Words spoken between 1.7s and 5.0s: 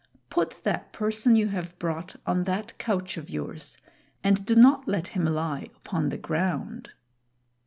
brought on that couch of yours, and do not